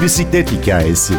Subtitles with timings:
[0.00, 1.14] Bir bisiklet hikayesi.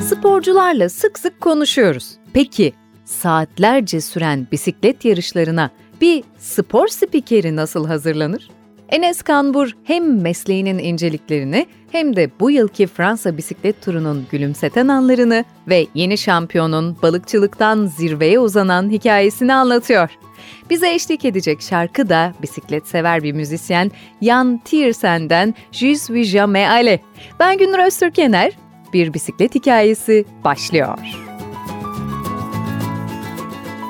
[0.00, 2.10] Sporcularla sık sık konuşuyoruz.
[2.32, 2.72] Peki
[3.04, 8.50] saatlerce süren bisiklet yarışlarına bir spor spikeri nasıl hazırlanır?
[8.88, 15.86] Enes Kanbur hem mesleğinin inceliklerini hem de bu yılki Fransa bisiklet turunun gülümseten anlarını ve
[15.94, 20.10] yeni şampiyonun balıkçılıktan zirveye uzanan hikayesini anlatıyor.
[20.70, 23.90] Bize eşlik edecek şarkı da bisiklet sever bir müzisyen
[24.22, 26.98] Jan Tiersen'den Je suis jamais allé.
[27.40, 28.52] Ben Günür Öztürkener,
[28.92, 30.98] bir bisiklet hikayesi başlıyor.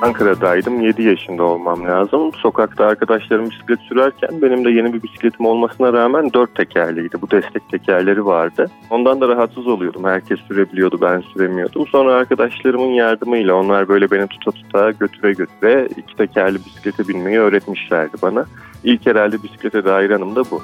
[0.01, 0.81] Ankara'daydım.
[0.81, 2.31] 7 yaşında olmam lazım.
[2.33, 7.21] Sokakta arkadaşlarım bisiklet sürerken benim de yeni bir bisikletim olmasına rağmen dört tekerliydi.
[7.21, 8.69] Bu destek tekerleri vardı.
[8.89, 10.03] Ondan da rahatsız oluyordum.
[10.03, 11.87] Herkes sürebiliyordu, ben süremiyordum.
[11.87, 18.17] Sonra arkadaşlarımın yardımıyla onlar böyle beni tuta tuta götüre götüre iki tekerli bisiklete binmeyi öğretmişlerdi
[18.21, 18.45] bana.
[18.83, 20.61] İlk herhalde bisiklete dair anım da bu.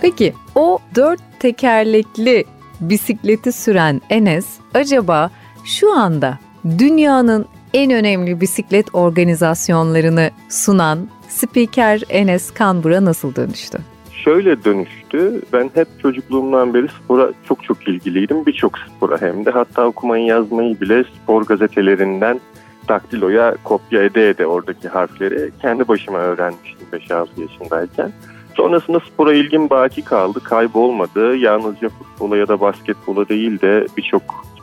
[0.00, 2.44] Peki o dört tekerlekli
[2.80, 5.30] bisikleti süren Enes acaba
[5.64, 6.38] şu anda
[6.78, 13.78] dünyanın en önemli bisiklet organizasyonlarını sunan spiker Enes Kanbur'a nasıl dönüştü?
[14.24, 15.42] Şöyle dönüştü.
[15.52, 18.46] Ben hep çocukluğumdan beri spora çok çok ilgiliydim.
[18.46, 19.50] Birçok spora hem de.
[19.50, 22.40] Hatta okumayı yazmayı bile spor gazetelerinden
[22.88, 28.12] daktiloya kopya ede ede oradaki harfleri kendi başıma öğrenmiştim 5-6 yaşındayken.
[28.56, 31.36] Sonrasında spora ilgim baki kaldı, kaybolmadı.
[31.36, 34.22] Yalnızca futbola ya da basketbola değil de birçok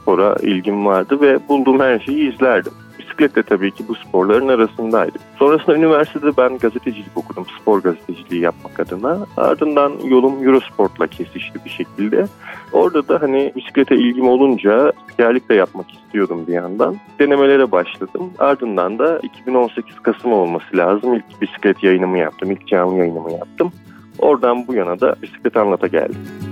[0.09, 2.71] spora ilgim vardı ve bulduğum her şeyi izlerdim.
[2.99, 5.17] Bisiklet de tabii ki bu sporların arasındaydı.
[5.39, 9.25] Sonrasında üniversitede ben gazetecilik okudum, spor gazeteciliği yapmak adına.
[9.37, 12.27] Ardından yolum Eurosport'la kesişti bir şekilde.
[12.71, 16.95] Orada da hani bisiklete ilgim olunca spikerlik de yapmak istiyordum bir yandan.
[17.19, 18.31] Denemelere başladım.
[18.39, 21.14] Ardından da 2018 Kasım olması lazım.
[21.14, 23.71] İlk bisiklet yayınımı yaptım, ilk canlı yayınımı yaptım.
[24.20, 26.48] Oradan bu yana da bisiklet anlata geldim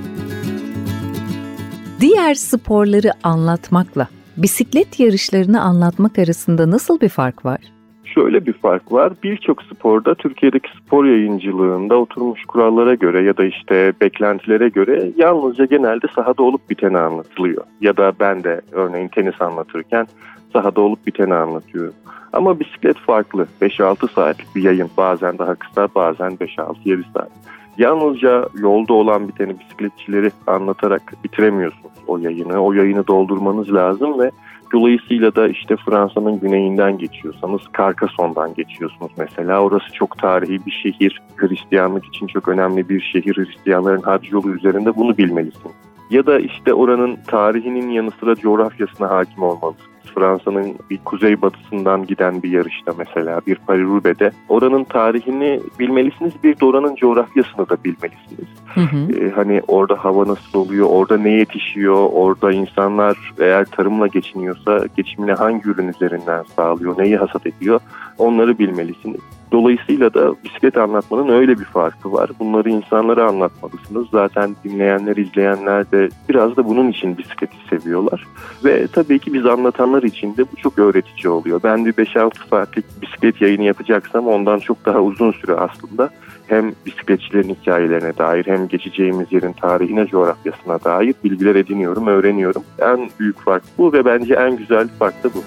[1.99, 7.59] diğer sporları anlatmakla bisiklet yarışlarını anlatmak arasında nasıl bir fark var?
[8.05, 9.13] Şöyle bir fark var.
[9.23, 16.07] Birçok sporda Türkiye'deki spor yayıncılığında oturmuş kurallara göre ya da işte beklentilere göre yalnızca genelde
[16.15, 17.63] sahada olup biteni anlatılıyor.
[17.81, 20.07] Ya da ben de örneğin tenis anlatırken
[20.53, 21.93] sahada olup biteni anlatıyorum.
[22.33, 23.47] Ama bisiklet farklı.
[23.61, 24.89] 5-6 saatlik bir yayın.
[24.97, 27.31] Bazen daha kısa, bazen 5-6-7 saat.
[27.77, 32.57] Yalnızca yolda olan biteni bisikletçileri anlatarak bitiremiyorsunuz o yayını.
[32.59, 34.31] O yayını doldurmanız lazım ve
[34.73, 39.61] dolayısıyla da işte Fransa'nın güneyinden geçiyorsanız Carcassonne'dan geçiyorsunuz mesela.
[39.61, 41.21] Orası çok tarihi bir şehir.
[41.35, 43.35] Hristiyanlık için çok önemli bir şehir.
[43.35, 45.75] Hristiyanların hac yolu üzerinde bunu bilmelisiniz.
[46.09, 49.96] Ya da işte oranın tarihinin yanı sıra coğrafyasına hakim olmalısınız.
[50.17, 56.95] Fransa'nın bir kuzeybatısından giden bir yarışta mesela bir Paris-Roubaix'de oranın tarihini bilmelisiniz bir de oranın
[56.95, 58.47] coğrafyasını da bilmelisiniz.
[58.65, 59.19] Hı hı.
[59.19, 65.31] Ee, hani orada hava nasıl oluyor, orada ne yetişiyor, orada insanlar eğer tarımla geçiniyorsa geçimini
[65.31, 67.79] hangi ürün üzerinden sağlıyor, neyi hasat ediyor
[68.17, 69.21] onları bilmelisiniz.
[69.51, 72.29] Dolayısıyla da bisiklet anlatmanın öyle bir farkı var.
[72.39, 74.07] Bunları insanlara anlatmalısınız.
[74.11, 78.27] Zaten dinleyenler, izleyenler de biraz da bunun için bisikleti seviyorlar.
[78.65, 81.59] Ve tabii ki biz anlatanlar için de bu çok öğretici oluyor.
[81.63, 86.09] Ben bir 5-6 saatlik bisiklet yayını yapacaksam ondan çok daha uzun süre aslında
[86.47, 92.63] hem bisikletçilerin hikayelerine dair hem geçeceğimiz yerin tarihine, coğrafyasına dair bilgiler ediniyorum, öğreniyorum.
[92.79, 95.43] En büyük fark bu ve bence en güzel fark da bu.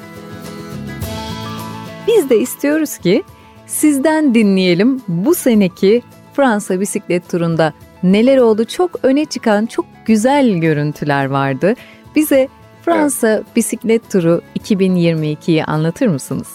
[2.06, 3.22] Biz de istiyoruz ki
[3.70, 7.72] Sizden dinleyelim bu seneki Fransa bisiklet turunda
[8.02, 8.64] neler oldu?
[8.64, 11.74] Çok öne çıkan çok güzel görüntüler vardı.
[12.16, 12.48] Bize
[12.82, 13.56] Fransa evet.
[13.56, 16.48] bisiklet turu 2022'yi anlatır mısınız?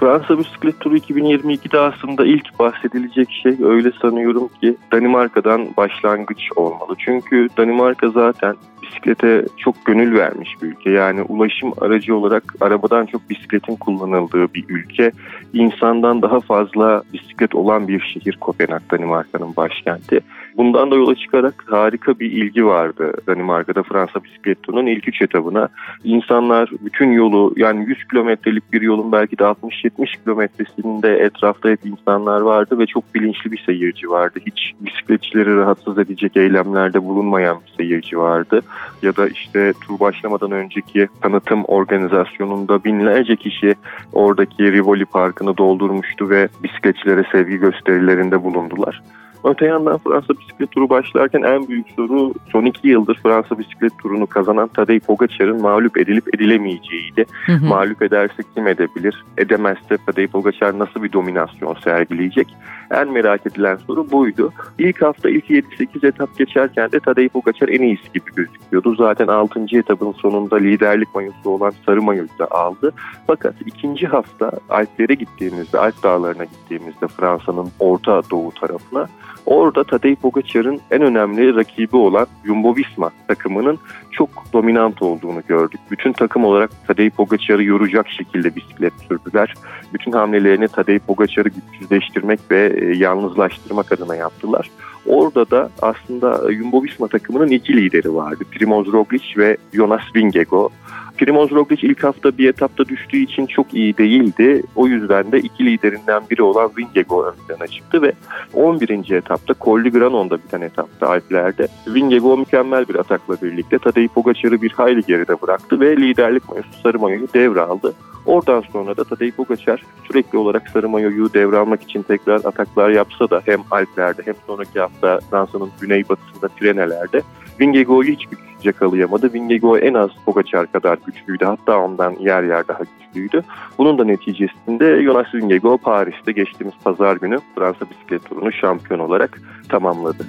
[0.00, 6.94] Fransa bisiklet turu 2022'de aslında ilk bahsedilecek şey öyle sanıyorum ki Danimarka'dan başlangıç olmalı.
[6.98, 10.90] Çünkü Danimarka zaten bisiklete çok gönül vermiş bir ülke.
[10.90, 15.12] Yani ulaşım aracı olarak arabadan çok bisikletin kullanıldığı bir ülke.
[15.52, 20.20] İnsandan daha fazla bisiklet olan bir şehir Kopenhag, Danimarka'nın başkenti.
[20.58, 25.68] Bundan da yola çıkarak harika bir ilgi vardı Danimarka'da Fransa bisiklet turunun ilk üç etabına.
[26.04, 32.40] İnsanlar bütün yolu yani 100 kilometrelik bir yolun belki de 60-70 kilometresinde etrafta hep insanlar
[32.40, 34.38] vardı ve çok bilinçli bir seyirci vardı.
[34.46, 38.60] Hiç bisikletçileri rahatsız edecek eylemlerde bulunmayan bir seyirci vardı
[39.02, 43.74] ya da işte tur başlamadan önceki tanıtım organizasyonunda binlerce kişi
[44.12, 49.02] oradaki Rivoli Parkı'nı doldurmuştu ve bisikletçilere sevgi gösterilerinde bulundular.
[49.48, 54.26] Öte yandan Fransa bisiklet turu başlarken en büyük soru son iki yıldır Fransa bisiklet turunu
[54.26, 57.26] kazanan Tadej Pogacar'ın mağlup edilip edilemeyeceğiydi.
[57.46, 57.66] Hı hı.
[57.66, 59.24] Mağlup ederse kim edebilir?
[59.38, 62.46] Edemezse Tadej Pogacar nasıl bir dominasyon sergileyecek?
[62.90, 64.52] En merak edilen soru buydu.
[64.78, 68.94] İlk hafta ilk 7-8 etap geçerken de Tadej Pogacar en iyisi gibi gözüküyordu.
[68.94, 69.60] Zaten 6.
[69.72, 72.92] etapın sonunda liderlik mayosu olan sarı mayoyu da aldı.
[73.26, 79.06] Fakat ikinci hafta Alplere gittiğimizde, Alp dağlarına gittiğimizde Fransa'nın orta doğu tarafına
[79.48, 83.78] orada Tadej Pogacar'ın en önemli rakibi olan Jumbo-Visma takımının
[84.10, 85.80] çok dominant olduğunu gördük.
[85.90, 89.54] Bütün takım olarak Tadej Pogacar'ı yoracak şekilde bisiklet sürdüler.
[89.94, 94.70] Bütün hamlelerini Tadej Pogacar'ı güçsüzleştirmek ve e, yalnızlaştırmak adına yaptılar.
[95.06, 98.44] Orada da aslında Jumbo-Visma takımının iki lideri vardı.
[98.50, 100.70] Primoz Roglic ve Jonas Vingegaard.
[101.18, 104.62] Primoz Roglic ilk hafta bir etapta düştüğü için çok iyi değildi.
[104.76, 108.12] O yüzden de iki liderinden biri olan Vingegaard ön plana çıktı ve
[108.54, 109.10] 11.
[109.10, 115.02] etapta Colli Granon'da biten etapta Alplerde Vingegaard mükemmel bir atakla birlikte Tadej Pogacar'ı bir hayli
[115.02, 117.94] geride bıraktı ve liderlik mayosu sarı mayoyu devraldı.
[118.26, 123.42] Oradan sonra da Tadej Pogacar sürekli olarak sarı mayoyu devralmak için tekrar ataklar yapsa da
[123.44, 127.22] hem Alplerde hem sonraki hafta Fransa'nın güneybatısında Pireneler'de
[127.60, 128.28] Vingegaard'u hiç
[128.64, 129.32] yakalayamadı.
[129.32, 131.44] Vingegaard en az Pogacar kadar güçlüydü.
[131.44, 133.42] Hatta ondan yer yer daha güçlüydü.
[133.78, 140.26] Bunun da neticesinde Jonas Vingegaard Paris'te geçtiğimiz pazar günü Fransa bisiklet turunu şampiyon olarak tamamladı.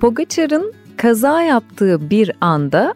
[0.00, 2.94] Pogacar'ın kaza yaptığı bir anda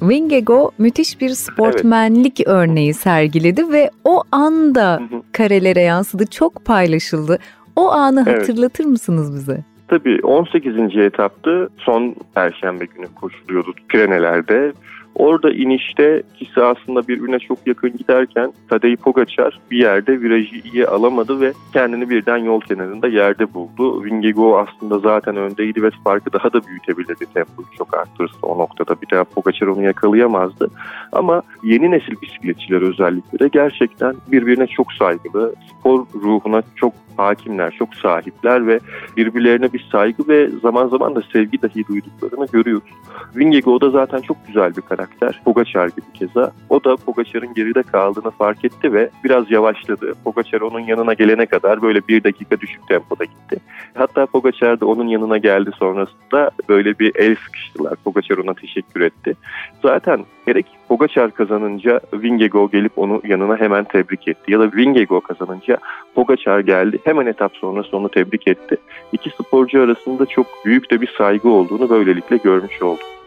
[0.00, 2.48] Wingego müthiş bir sportmenlik evet.
[2.48, 5.02] örneği sergiledi ve o anda
[5.32, 7.38] karelere yansıdı, çok paylaşıldı.
[7.76, 8.40] O anı evet.
[8.40, 9.64] hatırlatır mısınız bize?
[9.90, 10.96] Tabii 18.
[10.96, 14.72] etaptı son perşembe günü koşuluyordu Pirenelerde.
[15.14, 21.40] Orada inişte ikisi aslında birbirine çok yakın giderken Tadej Pogacar bir yerde virajı iyi alamadı
[21.40, 24.04] ve kendini birden yol kenarında yerde buldu.
[24.04, 28.94] Vingegaard aslında zaten öndeydi ve farkı daha da büyütebilirdi tempoyu çok arttırırsa o noktada.
[29.02, 30.70] Bir daha Pogacar onu yakalayamazdı.
[31.12, 37.94] Ama yeni nesil bisikletçiler özellikle de gerçekten birbirine çok saygılı, spor ruhuna çok hakimler, çok
[37.94, 38.80] sahipler ve
[39.16, 42.90] birbirlerine bir saygı ve zaman zaman da sevgi dahi duyduklarını görüyoruz.
[43.36, 44.99] Vingegaard da zaten çok güzel bir karakter.
[45.44, 46.52] Pogacar gibi keza.
[46.68, 50.12] O da Pogacar'ın geride kaldığını fark etti ve biraz yavaşladı.
[50.24, 53.56] Pogacar onun yanına gelene kadar böyle bir dakika düşük tempoda gitti.
[53.94, 57.94] Hatta Pogacar da onun yanına geldi sonrasında böyle bir el sıkıştılar.
[58.04, 59.34] Pogacar ona teşekkür etti.
[59.82, 64.52] Zaten gerek Pogacar kazanınca Vingegaard gelip onu yanına hemen tebrik etti.
[64.52, 65.78] Ya da Vingegaard kazanınca
[66.14, 68.76] Pogacar geldi hemen etap sonrası onu tebrik etti.
[69.12, 73.20] İki sporcu arasında çok büyük de bir saygı olduğunu böylelikle görmüş olduk.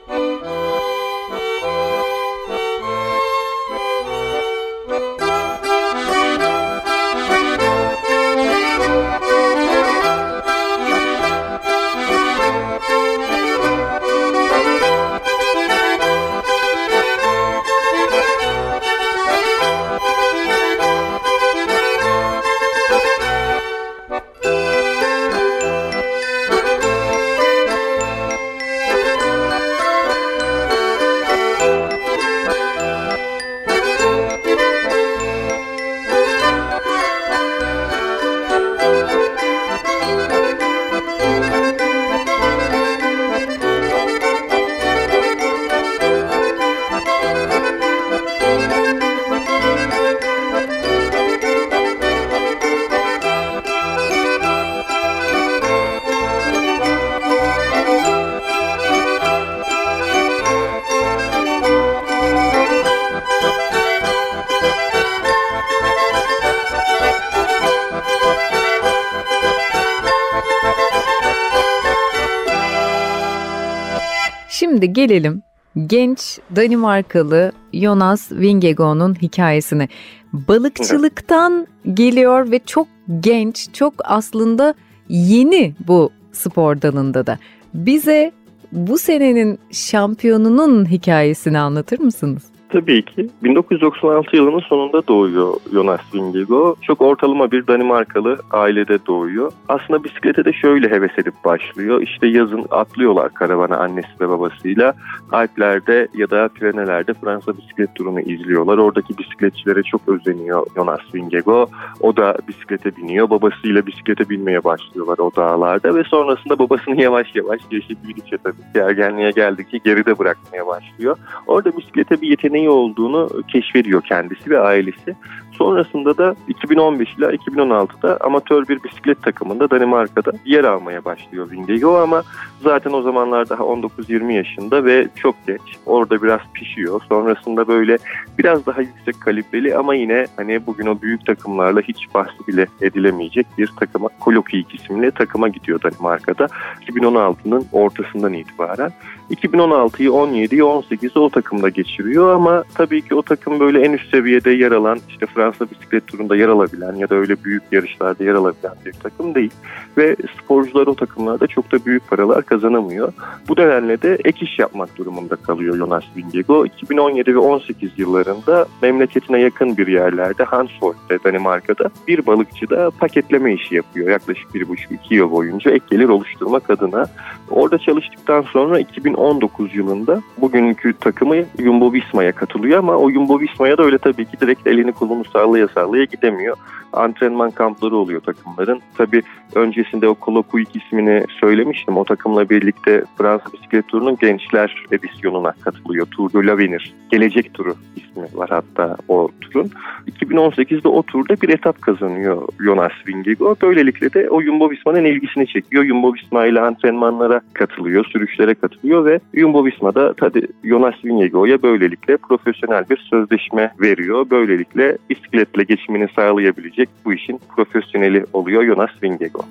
[74.74, 75.44] Şimdi gelelim
[75.88, 79.88] genç Danimarkalı Jonas Vingegaard'un hikayesine.
[80.34, 82.88] Balıkçılıktan geliyor ve çok
[83.20, 84.74] genç, çok aslında
[85.10, 87.40] yeni bu spor dalında da.
[87.74, 88.32] Bize
[88.72, 92.44] bu senenin şampiyonunun hikayesini anlatır mısınız?
[92.74, 93.30] Tabii ki.
[93.44, 96.76] 1996 yılının sonunda doğuyor Jonas Vingegaard.
[96.82, 99.52] Çok ortalama bir Danimarkalı ailede doğuyor.
[99.70, 102.02] Aslında bisiklete de şöyle heves edip başlıyor.
[102.02, 104.94] İşte yazın atlıyorlar karavana annesi ve babasıyla.
[105.32, 108.78] Alplerde ya da Pirenelerde Fransa bisiklet turunu izliyorlar.
[108.78, 111.68] Oradaki bisikletçilere çok özeniyor Jonas Vingegaard.
[112.00, 113.30] O da bisiklete biniyor.
[113.30, 119.32] Babasıyla bisiklete binmeye başlıyorlar o dağlarda ve sonrasında babasını yavaş yavaş yaşı büyüdükçe tabii ergenliğe
[119.32, 121.18] geldikçe geride bırakmaya başlıyor.
[121.48, 125.16] Orada bisiklete bir yeteneği yeteneği olduğunu keşfediyor kendisi ve ailesi.
[125.52, 132.24] Sonrasında da 2015 ile 2016'da amatör bir bisiklet takımında Danimarka'da yer almaya başlıyor Vingegaard ama
[132.64, 135.62] zaten o zamanlar daha 19-20 yaşında ve çok geç.
[135.86, 137.02] Orada biraz pişiyor.
[137.10, 137.98] Sonrasında böyle
[138.38, 143.48] biraz daha yüksek kalibreli ama yine hani bugün o büyük takımlarla hiç bahsi bile edilemeyecek
[143.58, 146.48] bir takıma Kolopik isimli takıma gidiyor Danimarka'da
[146.88, 148.92] 2016'nın ortasından itibaren.
[149.32, 154.52] 2016'yı, 17'yi, 18'i o takımda geçiriyor ama tabii ki o takım böyle en üst seviyede
[154.52, 158.74] yer alan işte Fransa bisiklet turunda yer alabilen ya da öyle büyük yarışlarda yer alabilen
[158.86, 159.52] bir takım değil.
[159.98, 163.14] Ve sporcular o takımlarda çok da büyük paralar kazanamıyor.
[163.48, 166.66] Bu nedenle de ek iş yapmak durumunda kalıyor Jonas Vingegaard.
[166.66, 174.10] 2017 ve 18 yıllarında memleketine yakın bir yerlerde Hanshold'de Danimarka'da bir balıkçıda paketleme işi yapıyor.
[174.10, 177.06] Yaklaşık bir buçuk iki yıl boyunca ek gelir oluşturmak adına.
[177.50, 178.80] Orada çalıştıktan sonra
[179.14, 184.40] 2019 yılında bugünkü takımı Jumbo Visma'ya katılıyor ama o Jumbo Visma'ya da öyle tabii ki
[184.42, 186.58] direkt elini kolunu sallaya sallaya gidemiyor.
[186.94, 188.82] Antrenman kampları oluyor takımların.
[188.98, 189.22] Tabii
[189.56, 191.98] öncesinde o Kolokuik ismini söylemiştim.
[191.98, 196.06] O takımla birlikte Fransa Bisiklet Turu'nun gençler edisyonuna katılıyor.
[196.06, 196.94] Tour de l'Avenir.
[197.12, 199.72] Gelecek turu ismi var hatta o turun.
[200.08, 203.62] 2018'de o turda bir etap kazanıyor Jonas Vingegaard.
[203.62, 205.86] Böylelikle de o Jumbo Visma'nın ilgisini çekiyor.
[205.86, 212.90] Jumbo Visma ile antrenmanlara katılıyor, sürüşlere katılıyor ve Jumbo Visma'da tabii Jonas Vingegaard'a böylelikle profesyonel
[212.90, 214.30] bir sözleşme veriyor.
[214.30, 219.46] Böylelikle bisikletle geçimini sağlayabilecek bu işin profesyoneli oluyor Jonas Vingegaard.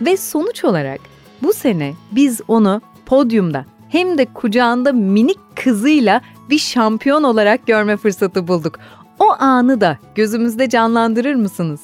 [0.00, 1.00] Ve sonuç olarak
[1.42, 8.48] bu sene biz onu podyumda hem de kucağında minik kızıyla bir şampiyon olarak görme fırsatı
[8.48, 8.78] bulduk.
[9.18, 11.80] O anı da gözümüzde canlandırır mısınız?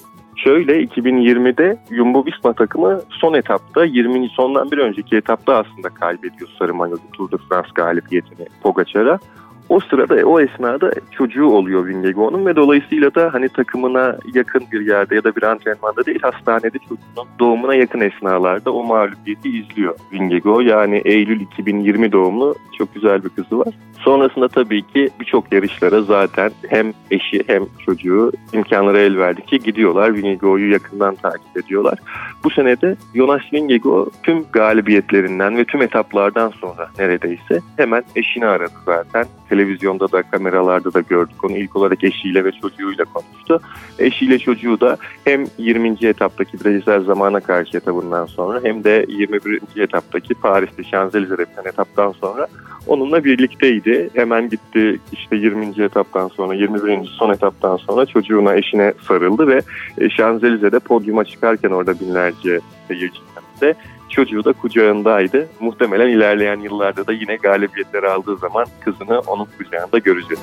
[0.49, 4.29] Şöyle 2020'de Jumbo Visma takımı son etapta 20.
[4.29, 9.19] sondan bir önceki etapta aslında kaybediyor Sarı Mayolu Tour de France galibiyetini Pogacar'a.
[9.69, 15.15] O sırada o esnada çocuğu oluyor Vingegaard'un ve dolayısıyla da hani takımına yakın bir yerde
[15.15, 20.67] ya da bir antrenmanda değil hastanede çocuğunun doğumuna yakın esnalarda o mağlubiyeti izliyor Vingegaard.
[20.67, 23.75] Yani Eylül 2020 doğumlu çok güzel bir kızı var.
[23.99, 30.15] Sonrasında tabii ki birçok yarışlara zaten hem eşi hem çocuğu imkanları el verdikçe gidiyorlar.
[30.15, 31.99] Vingegaard'u yakından takip ediyorlar.
[32.45, 39.27] Bu senede Jonas Vingegaard tüm galibiyetlerinden ve tüm etaplardan sonra neredeyse hemen eşini aradı zaten
[39.59, 41.57] televizyonda da kameralarda da gördük onu.
[41.57, 43.61] İlk olarak eşiyle ve çocuğuyla konuştu.
[43.99, 45.97] Eşiyle çocuğu da hem 20.
[46.03, 49.61] etaptaki bireysel zamana karşı etabından sonra hem de 21.
[49.77, 52.47] etaptaki Paris'te Şanzelize'de etaptan sonra
[52.87, 54.11] onunla birlikteydi.
[54.15, 55.83] Hemen gitti işte 20.
[55.83, 57.05] etaptan sonra 21.
[57.19, 59.63] son etaptan sonra çocuğuna eşine sarıldı ve
[59.99, 63.19] e, Şanzelize'de podyuma çıkarken orada binlerce seyirci
[63.61, 63.75] de
[64.09, 65.49] Çocuğu da kucağındaydı.
[65.61, 70.41] Muhtemelen ilerleyen yıllarda da yine galibiyetler aldığı zaman kızını onun kucağında göreceğiz.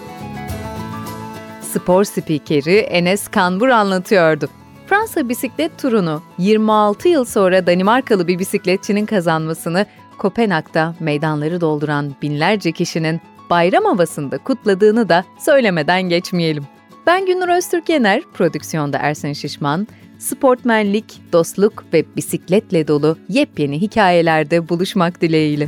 [1.62, 4.50] Spor spikeri Enes Kanbur anlatıyordu.
[4.88, 9.86] Fransa bisiklet turunu 26 yıl sonra Danimarkalı bir bisikletçinin kazanmasını
[10.18, 16.64] Kopenhag'da meydanları dolduran binlerce kişinin bayram havasında kutladığını da söylemeden geçmeyelim.
[17.08, 19.88] Ben Günür Öztürk Yener, prodüksiyonda Ersen Şişman,
[20.20, 25.68] sportmenlik, dostluk ve bisikletle dolu yepyeni hikayelerde buluşmak dileğiyle.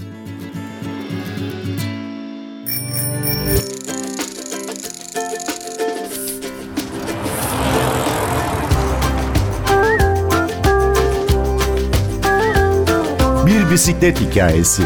[13.45, 14.83] Bir bisiklet hikayesi.